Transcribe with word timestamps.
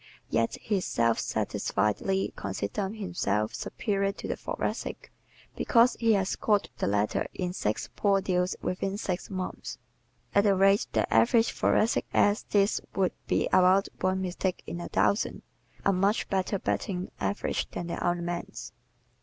Yet 0.31 0.57
he 0.59 0.81
self 0.81 1.19
satisfiedly 1.19 2.33
considers 2.35 2.97
himself 2.97 3.53
superior 3.53 4.11
to 4.13 4.27
the 4.27 4.35
Thoracic 4.35 5.11
because 5.55 5.95
he 5.99 6.13
has 6.13 6.35
caught 6.35 6.69
the 6.79 6.87
latter 6.87 7.27
in 7.35 7.53
six 7.53 7.87
"poor 7.95 8.19
deals 8.19 8.55
within 8.63 8.97
six 8.97 9.29
months." 9.29 9.77
At 10.33 10.45
the 10.45 10.55
rate 10.55 10.87
the 10.93 11.05
average 11.13 11.51
Thoracic 11.51 12.07
acts 12.15 12.41
this 12.49 12.81
would 12.95 13.13
be 13.27 13.45
about 13.53 13.89
one 13.99 14.23
mistake 14.23 14.63
in 14.65 14.81
a 14.81 14.89
thousand 14.89 15.43
a 15.85 15.93
much 15.93 16.27
"better 16.29 16.57
batting 16.57 17.11
average" 17.19 17.69
than 17.69 17.85
the 17.85 18.03
other 18.03 18.23
man's. 18.23 18.73